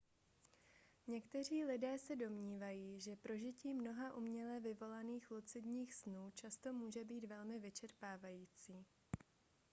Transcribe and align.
někteří 1.07 1.65
lidé 1.65 1.97
se 1.97 2.15
domnívají 2.15 2.99
že 3.01 3.15
prožití 3.15 3.73
mnoha 3.73 4.13
uměle 4.15 4.59
vyvolaných 4.59 5.31
lucidních 5.31 5.93
snů 5.95 6.31
často 6.35 6.73
může 6.73 7.03
být 7.03 7.23
velmi 7.23 7.59
vyčerpávající 7.59 8.85